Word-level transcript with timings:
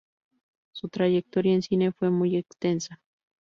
Su 0.71 0.89
trayectoria 0.89 1.53
en 1.53 1.61
cine 1.61 1.91
fue 1.91 2.09
muy 2.09 2.35
extensa. 2.35 2.99